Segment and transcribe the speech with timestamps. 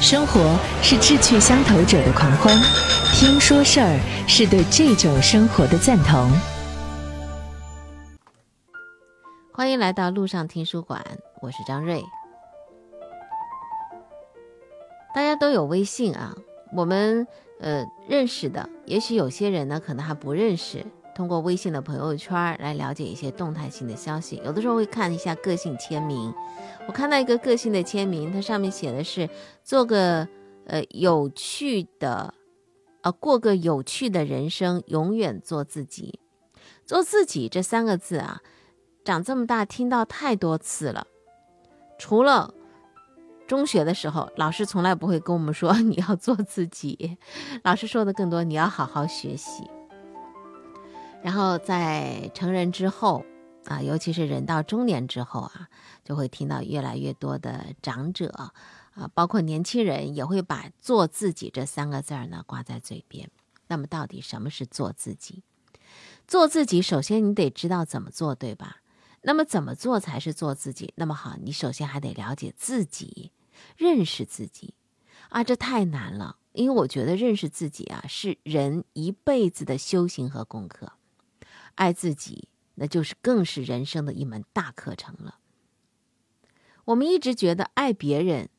[0.00, 2.56] 生活是志趣相投者的狂欢，
[3.12, 6.26] 听说事儿是对这种生活的赞同。
[9.52, 11.04] 欢迎来到路上听书馆，
[11.42, 12.02] 我是张瑞。
[15.14, 16.34] 大家都有微信啊，
[16.74, 17.26] 我们
[17.60, 20.86] 呃认识的，也许有些人呢可能还不认识。
[21.14, 26.32] 通过微信的朋友圈来了解一些动态性的消息，有的时候会看一下个性签名。
[26.86, 29.28] 我看到一个个性的签名，它上面写的是
[29.62, 30.26] “做个
[30.66, 32.32] 呃有趣的，
[33.02, 36.20] 呃过个有趣的人生，永远做自己”。
[36.86, 38.40] 做自己这三个字啊，
[39.04, 41.06] 长这么大听到太多次了。
[41.98, 42.52] 除了
[43.46, 47.18] 中学的时候，老师从来不会跟我们说 你要做自己，
[47.62, 49.64] 老师说的更多你要好好学习。
[51.22, 53.24] 然后在成人之后，
[53.66, 55.68] 啊，尤其是人到中年之后啊，
[56.02, 58.30] 就会听到越来越多的长者，
[58.94, 63.30] 啊，包括年轻人，也会把“做自己”这三个字儿呢挂在嘴边。
[63.68, 65.42] 那么，到底什么是做自己？
[66.26, 68.78] 做自己，首先你得知道怎么做，对吧？
[69.22, 70.94] 那么，怎么做才是做自己？
[70.96, 73.30] 那么好，你首先还得了解自己，
[73.76, 74.74] 认识自己。
[75.28, 80.92] 啊，这太难了，因为我觉得认识自己啊，是人一辈子的修行和功课。
[81.80, 85.38] 爱自己，那就是更是人生的一门大课程了。
[86.84, 88.50] 我们一直觉得爱别人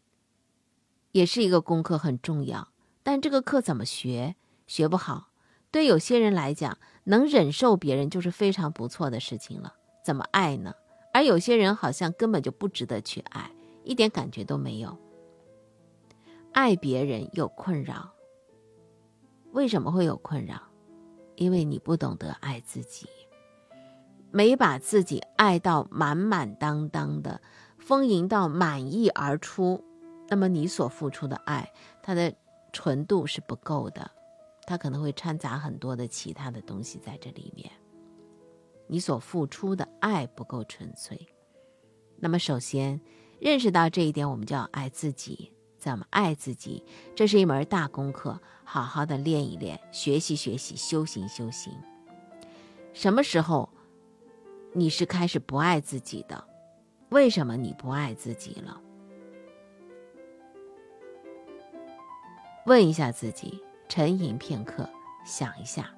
[1.12, 2.70] 也是一个功课，很重要。
[3.04, 5.30] 但这个课怎么学，学不好。
[5.70, 9.76] 对有些人来讲，能忍受别人就是非常不错的事情了。
[10.04, 10.74] 怎么爱呢？
[11.14, 13.52] 而有些人好像根本就不值得去爱，
[13.84, 14.98] 一点感觉都没有。
[16.54, 18.14] 爱别人有困扰，
[19.52, 20.71] 为什么会有困扰？
[21.36, 23.08] 因为你不懂得爱自己，
[24.32, 27.42] 没把自己爱到满满当当的，
[27.80, 29.84] 丰盈到满溢而出，
[30.30, 31.72] 那么你所付出的爱，
[32.04, 32.34] 它的
[32.72, 34.10] 纯度是不够的，
[34.66, 37.70] 它可能会掺杂很多的其他的东西在这里面。
[38.88, 41.28] 你所付出的爱不够纯粹，
[42.18, 43.00] 那么首先
[43.40, 45.52] 认识到这一点，我们就要爱自己。
[45.82, 46.86] 怎么爱自己？
[47.16, 51.74] 这是一门大功课，好好的练一练，学习学习，修行修行。
[52.94, 53.68] 什么时候
[54.74, 56.48] 你是开始不爱自己的？
[57.10, 58.80] 为什么你不爱自己了？
[62.68, 63.60] 问一下自己，
[63.90, 64.88] 沉吟片刻，
[65.26, 65.92] 想一下，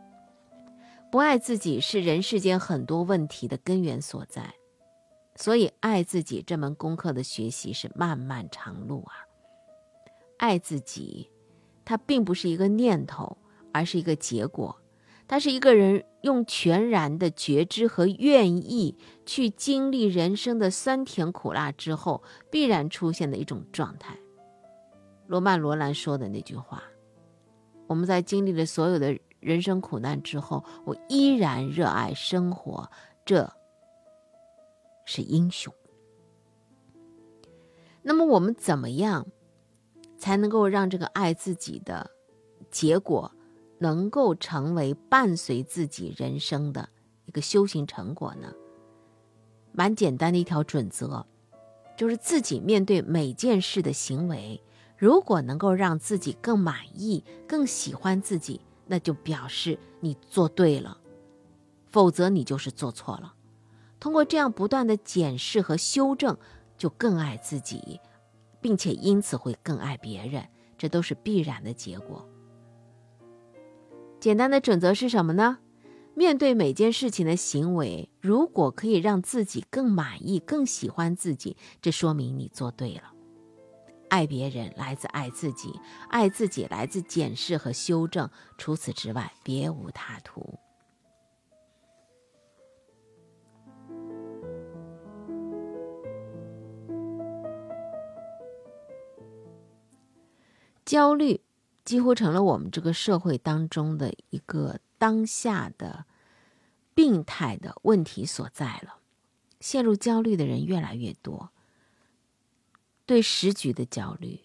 [1.12, 4.56] 不爱自己是人世间很多问题的根源所在。
[5.36, 9.33] 所以，爱自己这门功课的学习是漫漫长路啊。
[10.44, 11.30] 爱自己，
[11.86, 13.38] 它并不是一个念头，
[13.72, 14.78] 而是一个结果。
[15.26, 22.22] 它是一个人用全然的觉知和愿意去经历人生的酸甜苦辣之后，
[22.52, 24.20] 必然出现的一种状态。
[25.28, 26.84] 罗曼·罗兰说的那句话
[27.88, 32.92] ：“我们在经历了所有的人生苦难之后，我依然热爱生活，
[33.24, 33.50] 这
[35.06, 35.74] 是英雄。”
[38.04, 39.26] 那么我们怎么样？
[40.24, 42.10] 才能够让这个爱自己的
[42.72, 43.30] 结果，
[43.80, 46.88] 能够成为伴随自己人生的
[47.26, 48.54] 一个修行成果呢？
[49.74, 51.26] 蛮简单的一条准则，
[51.98, 54.64] 就是自己面对每件事的行为，
[54.98, 60.96] 如果能够让自己更满意、更喜欢自己，那就表示你做对了；
[61.92, 63.34] 否则你就是做错了。
[64.00, 66.38] 通过这样不断的检视和修正，
[66.78, 68.00] 就更爱自己。
[68.64, 70.48] 并且因此会更爱别人，
[70.78, 72.28] 这都是必然的结果。
[74.22, 75.60] 简单的准则是什么呢？
[76.16, 83.14] 面对每件事情的行为，如果可以让自己更满意、更喜欢自己，这说明你做对了。
[84.10, 85.74] 爱别人来自爱自己，
[86.08, 90.58] 爱自己来自检视和修正，除此之外别无他途。
[100.94, 101.42] 焦虑
[101.84, 106.06] 几乎成了我们这个社会当中的一个当下的
[106.94, 109.00] 病态的问题所在了。
[109.60, 111.50] 陷入焦虑的人越来越多，
[113.08, 114.42] 对时局的焦虑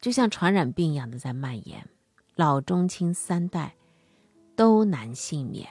[0.00, 1.86] 就像传染病一样的在蔓延，
[2.34, 3.74] 老中青三代
[4.56, 5.68] 都难幸免。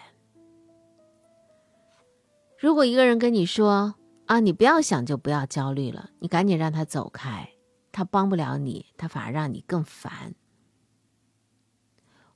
[2.60, 3.96] 如果一个人跟你说
[4.28, 7.50] ：“啊，你不要想，就不要焦虑了，你赶紧让他走开。”
[7.92, 10.36] 他帮不了你，他反而让你更烦。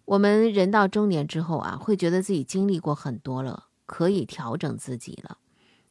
[0.05, 5.37] 我们人到中年之后啊，会觉得自己经历过很多了，可以调整自己了，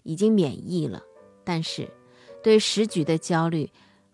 [0.03, 1.03] 已经免疫了。
[1.45, 1.91] 但是，
[2.43, 3.71] 对时局的焦虑，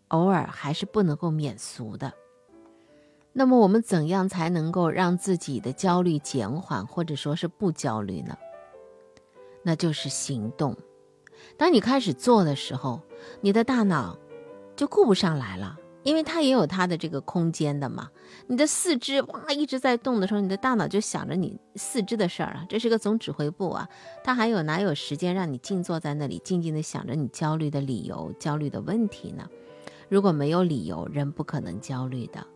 [0.08, 2.12] 偶尔还是不能够免俗的。
[3.32, 8.36] 那么我们怎样才能够让自己的焦虑减缓，或者说是不焦虑呢？
[9.62, 10.76] 那就是行动。
[11.58, 13.02] 当你开始做的时候，
[13.40, 14.16] 你的大脑
[14.76, 18.10] 就顾不上来了，因为它也有它的这个空间的嘛。
[18.46, 23.88] 你的四肢哇一直在动的时候，你的大脑就想着你四肢的事儿啊，这是个总指挥部啊，
[24.22, 29.48] 它还有哪有时间让你静坐在那里静静的想着你焦虑的理由、焦虑的问题呢？
[30.08, 32.46] 如果没有理由，人不可能焦虑的。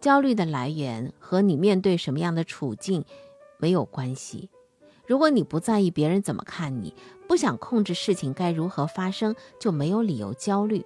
[0.00, 3.04] 焦虑的来源和你面对什么样的处境
[3.58, 4.50] 没有关系。
[5.06, 6.94] 如果你不在意别人怎么看你，
[7.28, 10.84] 不想控制事情该如何发生，就没有理由焦虑。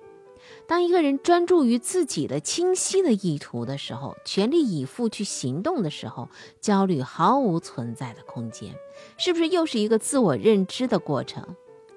[0.66, 6.28] 当一个人专注于自己的清晰的意图的时候，全力以赴去行动的时候，
[6.60, 8.74] 焦虑毫无存在的空间。
[9.16, 11.56] 是不是又是一个自我认知的过程？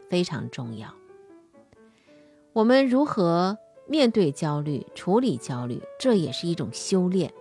[0.10, 0.94] 非常重要。
[2.54, 3.58] 我们如何？
[3.86, 7.34] 面对焦虑，处理焦虑，这也是一种修炼。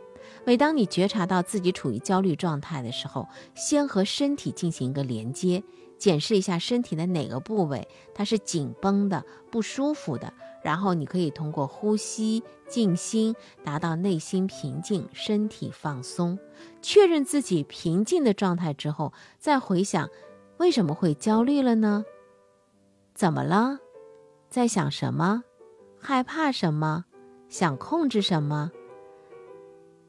[0.45, 5.63] 每当你觉察到自己处于焦虑状态的时候，先和身体进行一个连接，
[6.03, 16.37] 检视一下身体的哪个部位它是紧绷的、不舒服的，然后你可以通过呼吸、静心，达到内心平静、身体放松。
[16.83, 20.11] 确认自己平静的状态之后，再回想
[20.57, 22.05] 为什么会焦虑了呢？
[23.15, 23.79] 怎么了？
[24.49, 25.45] 在想什么？
[26.01, 27.05] 害怕什么，
[27.49, 28.73] 想控制什么，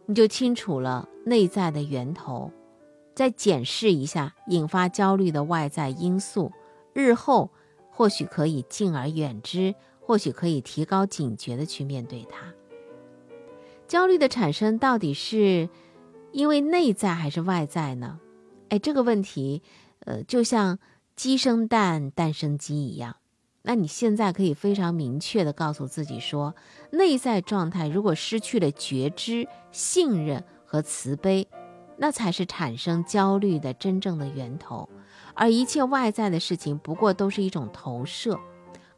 [0.07, 2.51] 你就清楚了内在的源头，
[3.13, 6.51] 再检视一下引发焦虑的外在因素，
[6.93, 7.51] 日后
[7.89, 12.53] 或许可以敬而远之，或许可以提高警觉的去面对它。
[13.87, 15.69] 焦虑的产生到底是
[16.31, 18.19] 因为内在还是外在呢？
[18.69, 19.61] 哎，这个问题，
[19.99, 20.79] 呃，就像
[21.15, 23.17] 鸡生蛋，蛋生鸡一样。
[23.61, 26.55] 那你现在可以非常明确的告诉自己说，
[26.91, 31.47] 内在状态如果失去了觉知、信任和慈悲，
[31.97, 34.89] 那才是产生焦虑的真正的源头，
[35.33, 38.39] 而一切外在的事情不过都是一种投射。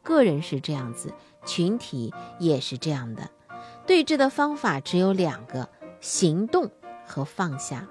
[0.02, 1.12] 个人是这样子，
[1.44, 3.30] 群体也是这样的。
[3.86, 5.68] 对峙的方法只有两个：
[6.00, 6.70] 行动
[7.06, 7.86] 和放下，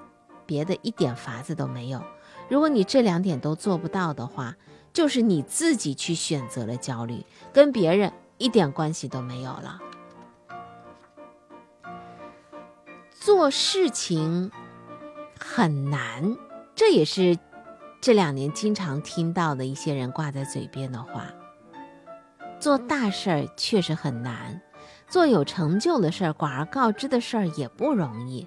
[0.46, 2.02] 别的一点法子都没有。
[2.50, 4.56] 如果你这两点都做不到的话，
[4.94, 9.82] 就是你自己去选择了焦虑，跟别人一点关系都没有了。
[13.10, 14.52] 做事情
[15.56, 16.36] 很难，
[16.76, 17.40] 这也是
[18.02, 21.28] 这两年经常听到的一些人挂在嘴边的话。
[22.60, 24.62] 做大事儿确实很难，
[25.08, 28.46] 做有成就的事儿、广而告之的事儿也不容易，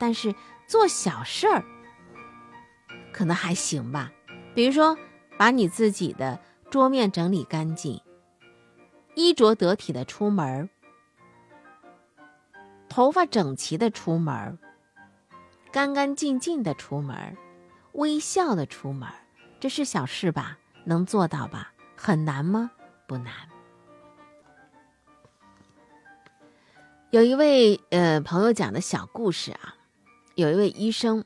[0.00, 0.34] 但是
[0.66, 1.64] 做小事儿
[3.12, 4.10] 可能还行吧，
[4.52, 4.98] 比如说。
[5.38, 8.00] 把你自己的桌面整理干净，
[9.14, 10.68] 衣着得体的出门
[12.88, 14.58] 头发整齐的出门
[15.70, 17.36] 干干净净的出门
[17.92, 19.08] 微笑的出门
[19.60, 20.58] 这是小事吧？
[20.84, 21.72] 能做到吧？
[21.96, 22.70] 很难吗？
[23.06, 23.32] 不难。
[27.10, 29.76] 有一位呃朋友讲的小故事啊，
[30.34, 31.24] 有一位医生，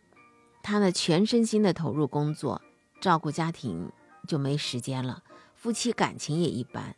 [0.63, 2.63] 他呢全身心的投入工作，
[3.01, 3.91] 照顾家庭。
[4.29, 5.25] 就没时间了，
[5.57, 6.95] 夫妻感情也一般。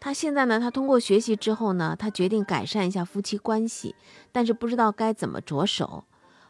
[0.00, 3.94] 他现在呢，他通过学习之后呢，他决定改善一下夫妻关系，
[4.32, 6.02] 但是不知道该怎么着手。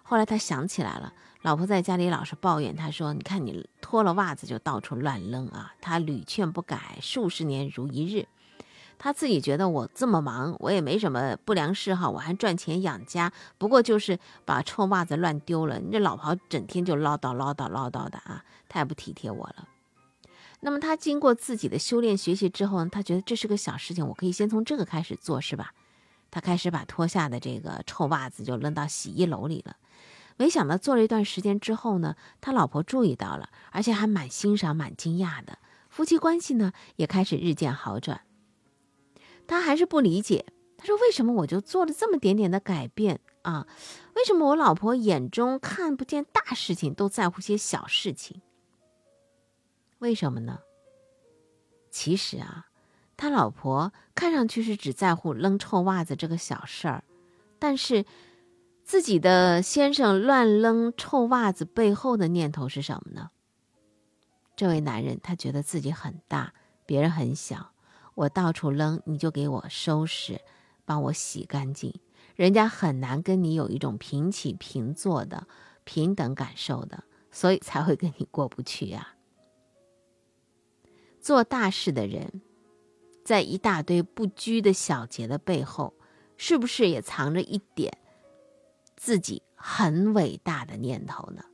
[0.09, 1.13] 后来他想起来了，
[1.43, 8.27] 老婆在家里老是抱怨，他说：“你看你脱了袜子就到处乱扔啊！”他屡劝不改，数十年如一日。
[8.97, 15.79] 他自己觉得我这么忙，我也没什么不良嗜好，我还赚钱养家，不过就是把臭袜子乱丢了。
[15.79, 19.69] 你这老婆整天就唠叨唠叨唠叨的啊，太不体贴我了。
[20.61, 25.75] 那么他经过自己的修炼学习之后呢，他觉得这是个小事情，我可以先从这个开始做，是吧？
[26.31, 29.77] 他开始把脱下的这个臭袜子就扔到洗衣篓里了。
[30.39, 35.59] 没想到做了一段时间之后呢，他老婆注意到了，而且还蛮欣赏、蛮惊讶的，
[35.91, 38.23] 夫妻关系呢也开始日渐好转。
[39.47, 43.67] 他还是不理解，他说：“为什么我就做了这么点点的改变啊？
[44.15, 48.41] 为什么我老婆眼中看不见大事情，都在乎些小事情？
[49.99, 50.61] 为什么呢？
[51.91, 52.67] 其实啊，
[53.17, 57.03] 他老婆看上去是只在乎扔臭袜子这个小事儿，
[57.59, 58.05] 但是
[58.89, 63.29] 自己的先生乱扔臭袜子背后的念头是什么呢？
[64.57, 66.55] 这位男人他觉得自己很大，
[66.87, 67.75] 别人很小。”
[68.17, 70.41] 我到处扔，你就给我收拾，
[70.87, 72.01] 帮我洗干净。
[72.35, 75.47] 人家很难跟你有一种平起平坐的
[75.85, 79.17] 平等感受的，所以才会跟你过不去呀。
[81.21, 82.41] 做大事的人，
[83.23, 85.93] 在一大堆不拘的小节的背后，
[86.39, 87.98] 是不是也藏着一点
[88.99, 91.45] 自己很伟大的念头呢？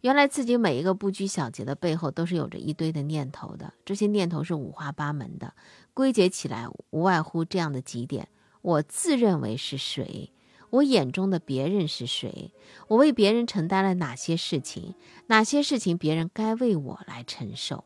[0.00, 3.72] 原来自己每一个不拘小节的背后，都是有着一堆的念头的。
[3.84, 5.54] 这些念头是五花八门的，
[5.94, 8.28] 归结起来无外乎这样的几点：
[8.62, 10.32] 我自认为是谁？
[10.70, 12.52] 我眼中的别人是谁？
[12.88, 14.94] 我为别人承担了哪些事情？
[15.28, 17.84] 哪些事情别人该为我来承受？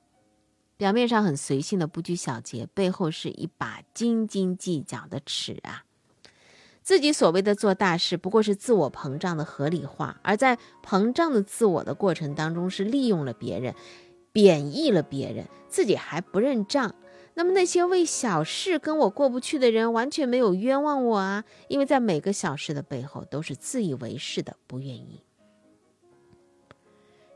[0.77, 5.85] 表面上很随性的不拘小节，背后是一把斤斤计较的尺啊！
[6.83, 13.75] 自己所谓的做大事，不过是自我膨胀的合理化，而在膨胀的自我的过程当中，是利用了别人，
[14.33, 16.95] 贬义了别人，自己还不认账。
[17.35, 21.45] 那么那些为小事跟我过不去的人，完全没有冤枉我啊！
[21.69, 25.23] 因为在每个小事的背后，都是自以为是的不愿意。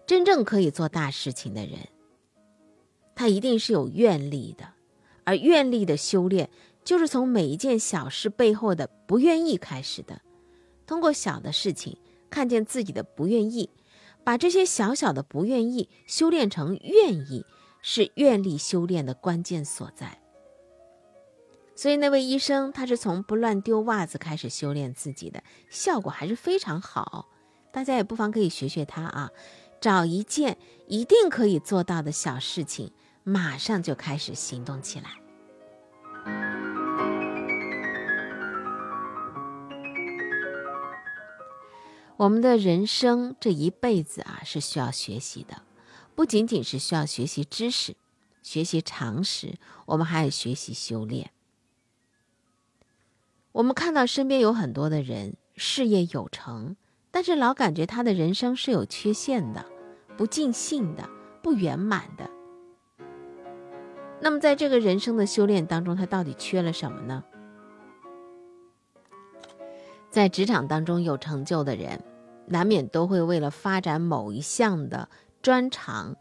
[0.07, 1.79] 真正可以做大事情的人，
[3.15, 4.69] 他一定是有愿力的，
[5.25, 6.50] 而愿力的修炼，
[6.87, 10.23] 就是从每一件小事背后的不愿意开始的。
[10.87, 11.99] 通过小的事情
[12.31, 13.69] 看见自己的不愿意，
[14.25, 17.45] 把这些小小的不愿意修炼成愿意。
[17.88, 20.19] 是愿力修炼的关键所在。
[21.76, 25.40] 所以那位医生，他是从不乱丢袜子开始修炼自己的，
[25.71, 27.28] 效果还是非常好。
[27.71, 29.31] 大家也不妨可以学学他啊，
[29.81, 32.90] 找一件一定可以做到的小事情，
[33.23, 35.25] 马上就开始行动起来。
[42.16, 45.62] 我们的人生这一辈子啊，是需要学习的。
[46.14, 47.94] 不仅仅是需要学习知识、
[48.42, 51.30] 学习常识，我们还要学习修炼。
[53.52, 56.76] 我们看到身边有很多的人事业有成，
[57.11, 59.66] 但是老感觉他的人生是有缺陷的、
[60.16, 61.08] 不尽兴的、
[61.42, 62.30] 不圆满的。
[64.23, 67.23] 那么，在这个人生的修炼当中，他到底缺了什么呢？
[70.16, 72.02] 在职场当中有成就的人，
[72.46, 75.11] 难免都会为了发展某一项的。
[75.42, 76.16] 专长，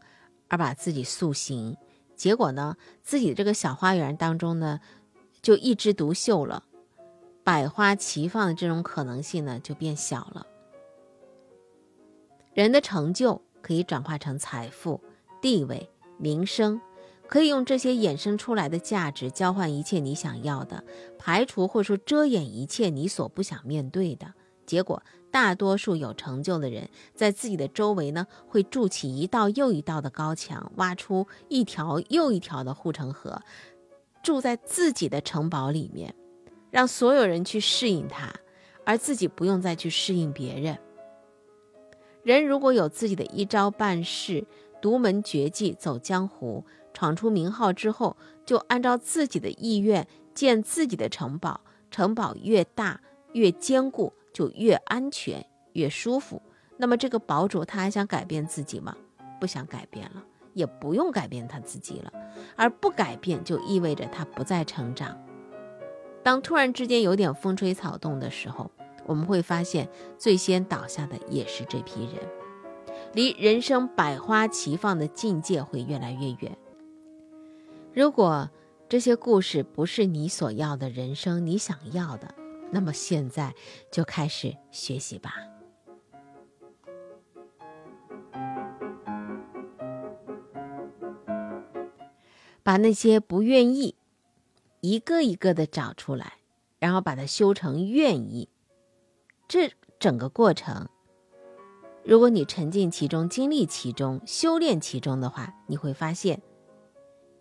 [0.48, 1.78] 而把自己塑形，
[2.14, 4.80] 结果呢，自己这个小花园当中呢，
[5.40, 6.64] 就一枝独秀了，
[7.42, 10.46] 百花齐放的这种可能性呢，就变小了。
[12.52, 15.00] 人的成就可以转化成财富、
[15.40, 15.88] 地位、
[16.18, 16.78] 名声，
[17.28, 20.82] 可以用这些衍生出来的价值交换一切你想要的，
[21.18, 24.32] 排除或者说遮掩一切你所不想面对的
[24.64, 25.02] 结果。
[25.30, 33.42] 大多数有成就的人，在自己的周围呢，会筑起一道又一道的高墙，挖出一条又一条的护城河，
[34.22, 36.14] 住在自己的城堡里面，
[36.70, 38.32] 让所有人去适应他，
[38.84, 40.78] 而自己不用再去适应别人。
[42.22, 44.46] 人如果有自己的一招半式、
[44.80, 46.64] 独门绝技，走江湖、
[46.96, 51.60] 闯出名号之后，就按照自己的意愿建自己的城堡，
[51.90, 53.00] 城堡越大
[53.34, 54.12] 越坚固。
[54.36, 56.42] 就越安全越舒服。
[56.76, 58.94] 那么这个堡主他还想改变自己吗？
[59.40, 60.22] 不想改变了，
[60.52, 62.12] 也不用改变他自己了。
[62.54, 65.18] 而不改变就意味着他不再成长。
[66.22, 68.70] 当突然之间有点风吹草动的时候，
[69.06, 69.88] 我们会发现
[70.18, 72.16] 最先倒下的也是这批人，
[73.14, 76.58] 离人生百花齐放的境界会越来越远。
[77.96, 78.50] 如果
[78.90, 82.34] 这些故事不是你所要的人生，你想要的。
[82.70, 83.54] 那么现在
[83.90, 85.32] 就开始学习吧，
[92.62, 93.94] 把那些不愿意
[94.82, 96.34] 一个一个的找出来，
[96.78, 98.50] 然后把它修成愿意。
[99.48, 100.90] 这整个过程，
[102.04, 106.42] 如果你沉浸其中、经历其中、修炼其中的话，你会发现，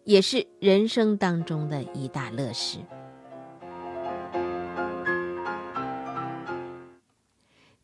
[0.06, 2.78] 也是人生当中的一大乐事。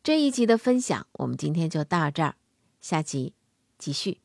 [0.02, 2.36] 这一集的分享，我们今天就到这儿，
[2.80, 3.34] 下集
[3.76, 4.21] 继续。